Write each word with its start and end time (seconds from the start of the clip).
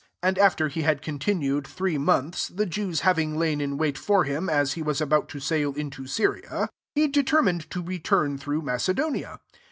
3 0.23 0.29
And 0.29 0.39
after 0.39 0.65
s 0.65 0.73
had 0.73 1.03
continued 1.03 1.67
three 1.67 1.99
months, 1.99 2.49
le 2.49 2.65
Jews 2.65 3.01
having 3.01 3.37
lain 3.37 3.61
in 3.61 3.77
wait 3.77 3.99
»r 4.09 4.23
him, 4.23 4.49
as 4.49 4.73
he 4.73 4.81
was 4.81 4.99
about 4.99 5.29
to 5.29 5.39
sail 5.39 5.77
ito 5.77 6.01
Sjria, 6.01 6.69
he 6.95 7.07
determined 7.07 7.69
to 7.69 7.85
sturn 8.03 8.39
through 8.39 8.63
Macedonia. 8.63 9.39